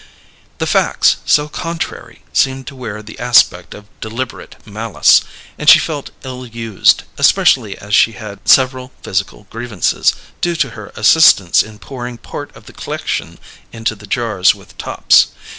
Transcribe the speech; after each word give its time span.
The 0.57 0.65
facts, 0.65 1.17
so 1.27 1.47
contrary, 1.47 2.23
seemed 2.33 2.65
to 2.65 2.75
wear 2.75 3.03
the 3.03 3.19
aspect 3.19 3.75
of 3.75 3.85
deliberate 4.01 4.55
malice, 4.65 5.21
and 5.59 5.69
she 5.69 5.77
felt 5.77 6.09
ill 6.23 6.43
used, 6.43 7.03
especially 7.19 7.77
as 7.77 7.93
she 7.93 8.13
had 8.13 8.47
several 8.49 8.91
physical 9.03 9.45
grievances, 9.51 10.15
due 10.41 10.55
to 10.55 10.71
her 10.71 10.91
assistance 10.95 11.61
in 11.61 11.77
pouring 11.77 12.17
part 12.17 12.49
of 12.55 12.65
the 12.65 12.73
c'lection 12.73 13.37
into 13.71 13.93
the 13.93 14.07
jars 14.07 14.55
with 14.55 14.75
tops. 14.79 15.27